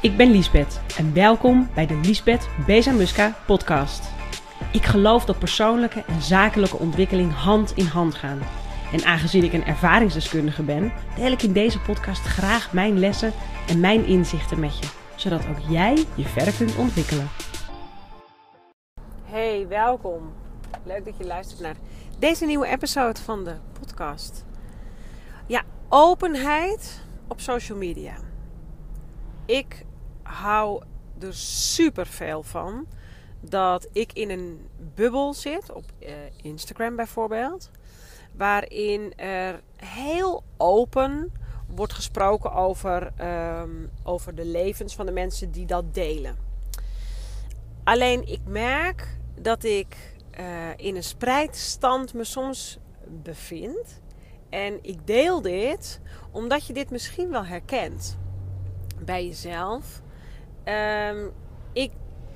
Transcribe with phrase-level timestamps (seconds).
[0.00, 4.10] Ik ben Liesbeth en welkom bij de Liesbeth Bezamuska podcast.
[4.72, 8.40] Ik geloof dat persoonlijke en zakelijke ontwikkeling hand in hand gaan.
[8.92, 13.32] En aangezien ik een ervaringsdeskundige ben, deel ik in deze podcast graag mijn lessen
[13.68, 17.28] en mijn inzichten met je, zodat ook jij je verder kunt ontwikkelen.
[19.24, 20.32] Hey, welkom.
[20.84, 21.76] Leuk dat je luistert naar
[22.18, 24.44] deze nieuwe episode van de podcast.
[25.46, 28.14] Ja, openheid op social media.
[29.46, 29.86] Ik
[30.28, 30.82] hou
[31.20, 32.86] er super veel van
[33.40, 36.08] dat ik in een bubbel zit, op uh,
[36.42, 37.70] Instagram bijvoorbeeld,
[38.36, 41.32] waarin er heel open
[41.66, 43.12] wordt gesproken over,
[43.60, 46.36] um, over de levens van de mensen die dat delen.
[47.84, 52.78] Alleen ik merk dat ik uh, in een spreidstand me soms
[53.22, 54.00] bevind.
[54.48, 56.00] En ik deel dit
[56.30, 58.18] omdat je dit misschien wel herkent
[59.04, 60.02] bij jezelf.
[60.68, 61.32] Um,
[61.72, 61.92] ik,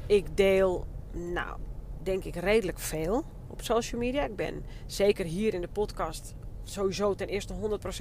[0.06, 1.58] ik deel, nou,
[2.02, 4.24] denk ik redelijk veel op social media.
[4.24, 7.54] Ik ben zeker hier in de podcast sowieso ten eerste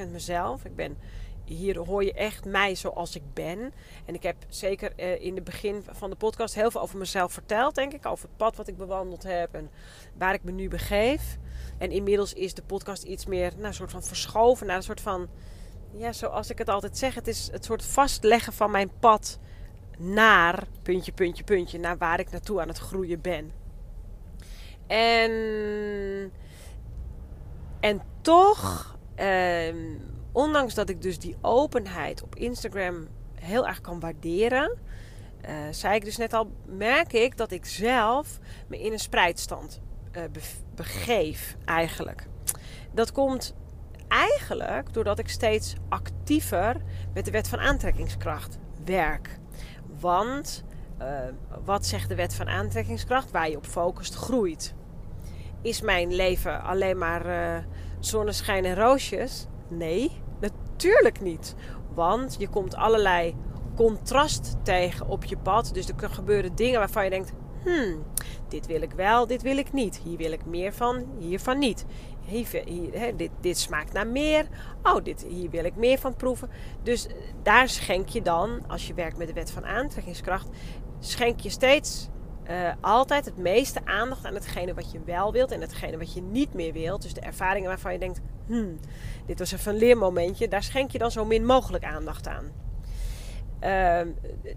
[0.08, 0.66] 100% mezelf.
[0.66, 0.98] Ik ben
[1.44, 3.74] hier hoor je echt mij zoals ik ben.
[4.06, 7.34] En ik heb zeker uh, in het begin van de podcast heel veel over mezelf
[7.34, 8.06] verteld, denk ik.
[8.06, 9.70] Over het pad wat ik bewandeld heb en
[10.18, 11.38] waar ik me nu begeef.
[11.78, 15.02] En inmiddels is de podcast iets meer nou, een soort van verschoven naar een soort
[15.02, 15.28] van...
[15.94, 19.40] Ja, zoals ik het altijd zeg, het is het soort vastleggen van mijn pad
[20.02, 23.52] naar puntje, puntje, puntje, naar waar ik naartoe aan het groeien ben.
[24.88, 25.32] En,
[27.80, 29.76] en toch, eh,
[30.32, 33.08] ondanks dat ik dus die openheid op Instagram
[33.40, 34.78] heel erg kan waarderen,
[35.50, 39.82] uh, zei ik dus net al, merk ik dat ik zelf me in een spreidstand
[40.12, 40.24] uh,
[40.76, 42.28] begeef eigenlijk.
[42.92, 43.56] Dat komt
[44.08, 46.76] eigenlijk doordat ik steeds actiever
[47.14, 49.40] met de wet van aantrekkingskracht werk.
[50.02, 50.64] Want
[51.02, 51.08] uh,
[51.64, 53.32] wat zegt de wet van aantrekkingskracht?
[53.32, 54.74] Waar je op focust, groeit.
[55.62, 57.64] Is mijn leven alleen maar uh,
[58.00, 59.48] zonneschijn en roosjes?
[59.68, 61.56] Nee, natuurlijk niet.
[61.94, 63.36] Want je komt allerlei
[63.76, 65.70] contrast tegen op je pad.
[65.74, 67.34] Dus er gebeuren dingen waarvan je denkt:
[67.64, 68.04] hmm,
[68.48, 69.98] dit wil ik wel, dit wil ik niet.
[70.04, 71.86] Hier wil ik meer van, hiervan niet.
[72.26, 72.48] Hier,
[73.16, 74.48] dit, dit, smaakt naar meer.
[74.84, 76.50] Oh, dit, hier wil ik meer van proeven.
[76.84, 77.14] Dus eh,
[77.44, 80.48] daar schenk je dan, als je werkt met de wet van aantrekkingskracht,
[81.00, 82.10] schenk je steeds
[82.50, 86.22] uh, altijd het meeste aandacht aan hetgene wat je wel wilt en hetgene wat je
[86.22, 87.02] niet meer wilt.
[87.02, 88.80] Dus de ervaringen waarvan je denkt, hmm,
[89.26, 92.52] dit was even een leermomentje, daar schenk je dan zo min mogelijk aandacht aan.
[93.64, 94.02] Uh,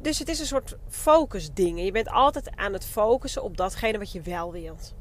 [0.00, 1.84] dus het is een soort focusding.
[1.84, 4.94] Je bent altijd aan het focussen op datgene wat je wel wilt.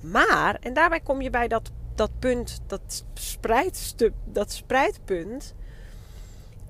[0.00, 5.54] Maar, en daarbij kom je bij dat, dat punt, dat, spreidstup, dat spreidpunt.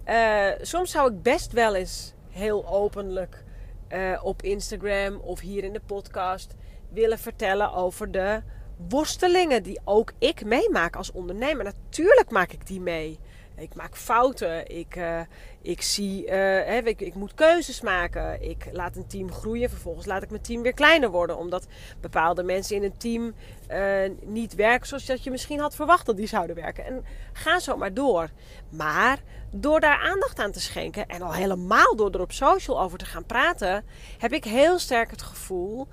[0.06, 3.44] Uh, soms zou ik best wel eens heel openlijk
[3.88, 6.54] uh, op Instagram of hier in de podcast
[6.90, 8.42] willen vertellen over de
[8.88, 11.64] worstelingen die ook ik meemaak als ondernemer.
[11.64, 13.18] Natuurlijk maak ik die mee.
[13.58, 14.78] Ik maak fouten.
[14.78, 15.20] Ik, uh,
[15.62, 18.42] ik zie, uh, hè, ik, ik, moet keuzes maken.
[18.42, 19.70] Ik laat een team groeien.
[19.70, 21.38] Vervolgens laat ik mijn team weer kleiner worden.
[21.38, 21.66] Omdat
[22.00, 23.34] bepaalde mensen in een team
[23.70, 26.84] uh, niet werken zoals dat je misschien had verwacht dat die zouden werken.
[26.84, 28.30] En ga zo maar door.
[28.68, 29.18] Maar
[29.50, 31.06] door daar aandacht aan te schenken.
[31.06, 33.84] En al helemaal door er op social over te gaan praten.
[34.18, 35.88] Heb ik heel sterk het gevoel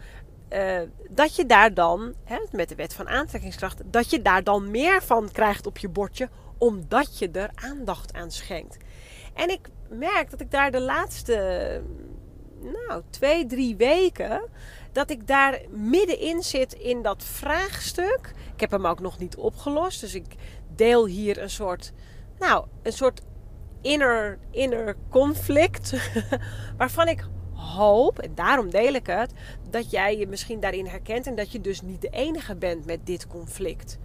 [1.10, 5.04] dat je daar dan, hè, met de wet van aantrekkingskracht, dat je daar dan meer
[5.04, 8.78] van krijgt op je bordje, omdat je er aandacht aan schenkt.
[9.34, 11.82] En ik merk dat ik daar de laatste,
[12.62, 14.42] nou, twee, drie weken,
[14.92, 18.34] dat ik daar middenin zit in dat vraagstuk.
[18.54, 20.36] Ik heb hem ook nog niet opgelost, dus ik
[20.76, 21.92] deel hier een soort,
[22.40, 23.22] nou, een soort
[23.82, 25.94] inner, inner conflict,
[26.78, 29.34] waarvan ik hoop, en daarom deel ik het,
[29.70, 33.06] dat jij je misschien daarin herkent en dat je dus niet de enige bent met
[33.06, 33.98] dit conflict.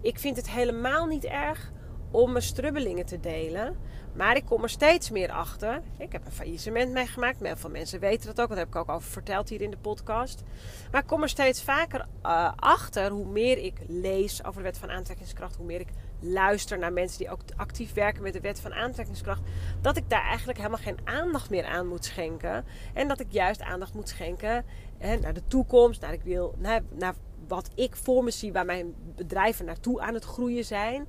[0.00, 1.72] Ik vind het helemaal niet erg
[2.10, 3.76] om mijn strubbelingen te delen.
[4.18, 5.82] Maar ik kom er steeds meer achter.
[5.98, 7.38] Ik heb een faillissement meegemaakt.
[7.40, 8.48] Veel mensen weten dat ook.
[8.48, 10.42] Dat heb ik ook over verteld hier in de podcast.
[10.90, 14.78] Maar ik kom er steeds vaker uh, achter hoe meer ik lees over de wet
[14.78, 15.56] van aantrekkingskracht.
[15.56, 15.88] Hoe meer ik
[16.20, 19.42] luister naar mensen die ook actief werken met de wet van aantrekkingskracht.
[19.80, 22.64] Dat ik daar eigenlijk helemaal geen aandacht meer aan moet schenken.
[22.94, 24.64] En dat ik juist aandacht moet schenken
[24.98, 26.00] hè, naar de toekomst.
[26.00, 27.14] Naar, ik wil, naar, naar
[27.48, 28.52] wat ik voor me zie.
[28.52, 31.06] Waar mijn bedrijven naartoe aan het groeien zijn.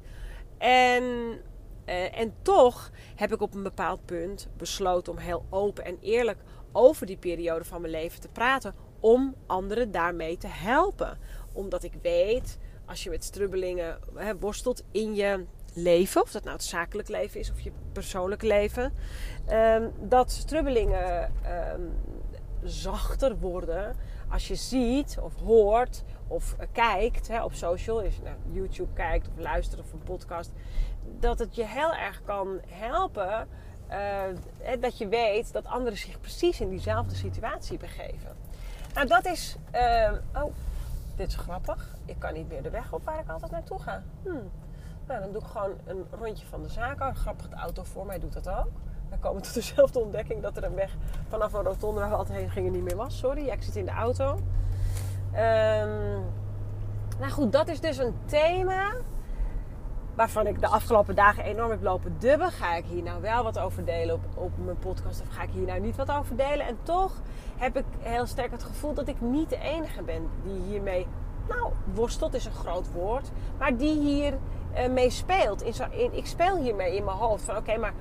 [0.60, 1.04] En,
[1.86, 6.38] uh, en toch heb ik op een bepaald punt besloten om heel open en eerlijk
[6.72, 8.74] over die periode van mijn leven te praten.
[9.00, 11.18] Om anderen daarmee te helpen.
[11.54, 14.00] Omdat ik weet, als je met strubbelingen
[14.40, 18.94] worstelt in je leven, of dat nou het zakelijk leven is of je persoonlijk leven,
[19.46, 21.82] ehm, dat strubbelingen ehm,
[22.64, 23.96] zachter worden
[24.30, 28.94] als je ziet of hoort of eh, kijkt hè, op social, als je naar YouTube
[28.94, 30.52] kijkt of luistert of een podcast,
[31.20, 33.48] dat het je heel erg kan helpen
[33.92, 38.36] uh, dat je weet dat anderen zich precies in diezelfde situatie begeven.
[38.94, 39.56] Nou, dat is.
[39.76, 40.12] Uh,
[40.44, 40.54] oh,
[41.16, 41.96] dit is grappig.
[42.06, 44.04] Ik kan niet meer de weg op waar ik altijd naartoe ga.
[44.24, 44.50] Hmm.
[45.08, 47.02] Nou, dan doe ik gewoon een rondje van de zaak.
[47.02, 48.72] Oh, grappig, de auto voor mij doet dat ook.
[49.10, 50.96] We komen tot dezelfde ontdekking dat er een weg
[51.28, 53.18] vanaf een rotonde waar we altijd heen gingen niet meer was.
[53.18, 54.32] Sorry, ik zit in de auto.
[55.34, 56.24] Um,
[57.20, 58.92] nou goed, dat is dus een thema
[60.16, 62.52] waarvan ik de afgelopen dagen enorm heb lopen dubben.
[62.52, 65.50] Ga ik hier nou wel wat over delen op, op mijn podcast of ga ik
[65.50, 66.68] hier nou niet wat over delen?
[66.68, 67.22] En toch
[67.58, 71.08] heb ik heel sterk het gevoel dat ik niet de enige ben die hiermee,
[71.48, 74.38] nou, worstelt is een groot woord, maar die hier
[74.78, 75.62] uh, mee speelt.
[75.62, 77.94] In zo, in, ik speel hiermee in mijn hoofd van oké, maar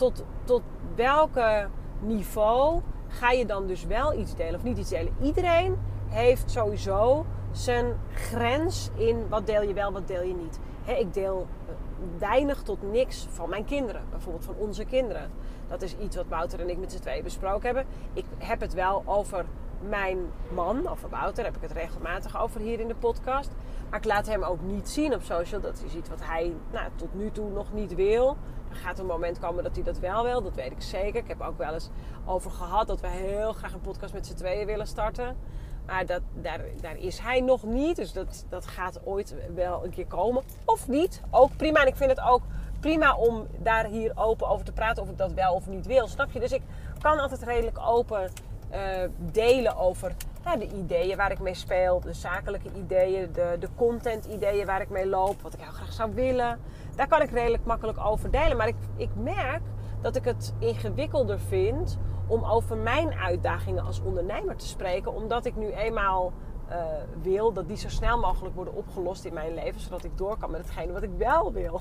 [0.00, 0.62] tot, tot
[0.94, 1.68] welke
[2.00, 5.12] niveau ga je dan dus wel iets delen of niet iets delen?
[5.22, 10.58] Iedereen heeft sowieso zijn grens in wat deel je wel, wat deel je niet.
[10.98, 11.74] ik deel eh,
[12.18, 15.30] weinig tot niks van mijn kinderen, bijvoorbeeld van onze kinderen.
[15.68, 17.86] Dat is iets wat Wouter en ik met z'n tweeën besproken hebben.
[18.12, 19.44] Ik heb het wel over
[19.88, 20.18] mijn
[20.54, 23.50] man, over Wouter, heb ik het regelmatig over hier in de podcast.
[23.90, 25.60] Maar ik laat hem ook niet zien op social.
[25.60, 28.36] Dat is iets wat hij nou, tot nu toe nog niet wil.
[28.70, 31.20] Gaat een moment komen dat hij dat wel wil, dat weet ik zeker.
[31.20, 31.90] Ik heb ook wel eens
[32.24, 35.36] over gehad dat we heel graag een podcast met z'n tweeën willen starten.
[35.86, 37.96] Maar dat, daar, daar is hij nog niet.
[37.96, 40.42] Dus dat, dat gaat ooit wel een keer komen.
[40.64, 41.20] Of niet.
[41.30, 41.80] Ook prima.
[41.80, 42.42] En ik vind het ook
[42.80, 45.02] prima om daar hier open over te praten.
[45.02, 46.08] Of ik dat wel of niet wil.
[46.08, 46.40] Snap je?
[46.40, 46.62] Dus ik
[46.98, 48.30] kan altijd redelijk open
[48.72, 48.78] uh,
[49.18, 52.00] delen over de ideeën waar ik mee speel.
[52.00, 53.32] De zakelijke ideeën.
[53.32, 55.42] De, de content ideeën waar ik mee loop.
[55.42, 56.58] Wat ik heel graag zou willen.
[56.96, 58.56] Daar kan ik redelijk makkelijk over delen.
[58.56, 59.62] Maar ik, ik merk
[60.00, 65.14] dat ik het ingewikkelder vind om over mijn uitdagingen als ondernemer te spreken.
[65.14, 66.32] Omdat ik nu eenmaal
[66.70, 66.76] uh,
[67.22, 69.80] wil dat die zo snel mogelijk worden opgelost in mijn leven.
[69.80, 71.80] Zodat ik door kan met hetgene wat ik wel wil.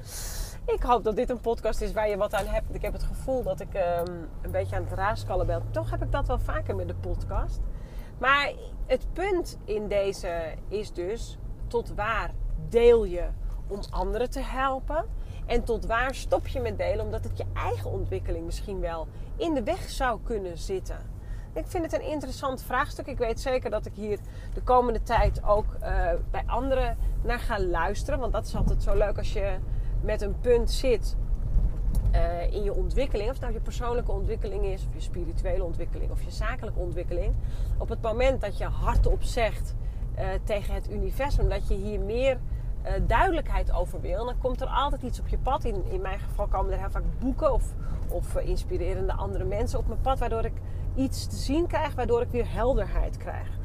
[0.74, 2.74] ik hoop dat dit een podcast is waar je wat aan hebt.
[2.74, 5.62] Ik heb het gevoel dat ik um, een beetje aan het raaskallen ben.
[5.70, 7.60] Toch heb ik dat wel vaker met de podcast.
[8.20, 8.52] Maar
[8.86, 12.30] het punt in deze is dus: tot waar
[12.68, 13.28] deel je
[13.66, 15.04] om anderen te helpen?
[15.46, 19.06] En tot waar stop je met delen omdat het je eigen ontwikkeling misschien wel
[19.36, 21.10] in de weg zou kunnen zitten?
[21.52, 23.06] Ik vind het een interessant vraagstuk.
[23.06, 24.18] Ik weet zeker dat ik hier
[24.54, 28.20] de komende tijd ook uh, bij anderen naar ga luisteren.
[28.20, 29.58] Want dat is altijd zo leuk als je
[30.02, 31.16] met een punt zit
[32.14, 33.28] uh, in je ontwikkeling.
[33.28, 37.34] Of het nou je persoonlijke ontwikkeling is, of je spirituele ontwikkeling, of je zakelijke ontwikkeling.
[37.78, 39.74] Op het moment dat je hardop zegt
[40.18, 42.38] uh, tegen het universum dat je hier meer
[42.84, 45.64] uh, duidelijkheid over wil, dan komt er altijd iets op je pad.
[45.64, 47.64] In, in mijn geval komen er heel vaak boeken of,
[48.08, 50.54] of inspirerende andere mensen op mijn pad, waardoor ik
[50.94, 53.58] iets te zien krijg, waardoor ik weer helderheid krijg.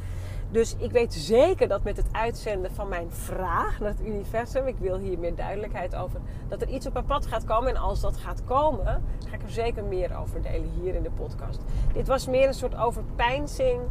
[0.52, 4.78] Dus ik weet zeker dat met het uitzenden van mijn vraag naar het universum, ik
[4.78, 7.70] wil hier meer duidelijkheid over, dat er iets op mijn pad gaat komen.
[7.70, 11.12] En als dat gaat komen, ga ik er zeker meer over delen hier in de
[11.12, 11.62] podcast.
[11.94, 13.82] Dit was meer een soort overpijnzing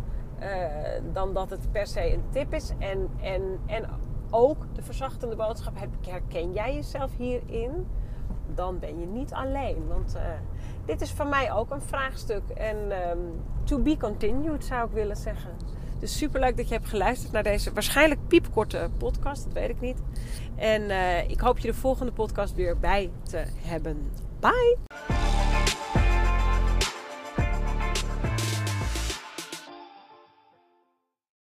[0.40, 0.46] uh,
[1.12, 2.72] dan dat het per se een tip is.
[2.78, 3.88] En, en, en
[4.30, 5.74] ook de verzachtende boodschap:
[6.08, 7.86] herken jij jezelf hierin?
[8.54, 9.86] Dan ben je niet alleen.
[9.88, 10.22] Want uh,
[10.84, 12.48] dit is voor mij ook een vraagstuk.
[12.48, 12.76] En
[13.10, 15.50] um, to be continued zou ik willen zeggen.
[16.06, 19.44] Super leuk dat je hebt geluisterd naar deze waarschijnlijk piepkorte podcast.
[19.44, 19.98] Dat weet ik niet.
[20.56, 24.10] En uh, ik hoop je de volgende podcast weer bij te hebben.
[24.40, 25.13] Bye!